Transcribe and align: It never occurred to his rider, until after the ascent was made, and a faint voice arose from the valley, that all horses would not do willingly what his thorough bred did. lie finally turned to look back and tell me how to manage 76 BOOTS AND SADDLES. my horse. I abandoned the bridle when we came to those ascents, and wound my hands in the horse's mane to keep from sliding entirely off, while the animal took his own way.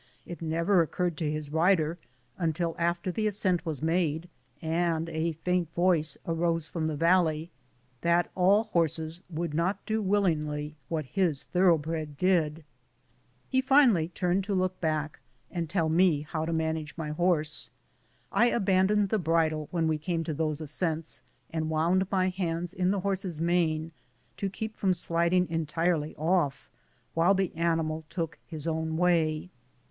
It 0.25 0.41
never 0.41 0.81
occurred 0.81 1.15
to 1.17 1.29
his 1.31 1.51
rider, 1.51 1.99
until 2.35 2.75
after 2.79 3.11
the 3.11 3.27
ascent 3.27 3.63
was 3.67 3.83
made, 3.83 4.27
and 4.59 5.07
a 5.09 5.33
faint 5.33 5.71
voice 5.75 6.17
arose 6.25 6.67
from 6.67 6.87
the 6.87 6.95
valley, 6.95 7.51
that 8.01 8.31
all 8.33 8.63
horses 8.73 9.21
would 9.29 9.53
not 9.53 9.85
do 9.85 10.01
willingly 10.01 10.75
what 10.89 11.05
his 11.05 11.43
thorough 11.43 11.77
bred 11.77 12.17
did. 12.17 12.63
lie 13.53 13.61
finally 13.61 14.07
turned 14.07 14.43
to 14.45 14.55
look 14.55 14.81
back 14.81 15.19
and 15.51 15.69
tell 15.69 15.87
me 15.87 16.21
how 16.23 16.45
to 16.45 16.51
manage 16.51 16.95
76 16.95 16.97
BOOTS 16.97 16.97
AND 17.09 17.15
SADDLES. 17.15 17.17
my 17.19 17.23
horse. 17.23 17.69
I 18.31 18.45
abandoned 18.47 19.09
the 19.09 19.19
bridle 19.19 19.67
when 19.69 19.87
we 19.87 19.99
came 19.99 20.23
to 20.23 20.33
those 20.33 20.59
ascents, 20.61 21.21
and 21.51 21.69
wound 21.69 22.07
my 22.09 22.29
hands 22.29 22.73
in 22.73 22.89
the 22.89 23.01
horse's 23.01 23.39
mane 23.39 23.91
to 24.37 24.49
keep 24.49 24.75
from 24.75 24.95
sliding 24.95 25.47
entirely 25.51 26.15
off, 26.15 26.71
while 27.13 27.35
the 27.35 27.55
animal 27.55 28.03
took 28.09 28.39
his 28.47 28.67
own 28.67 28.97
way. 28.97 29.51